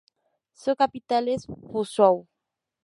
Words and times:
Su 0.55 0.75
capital 0.75 1.27
es 1.27 1.45
Fuzhou. 1.45 2.27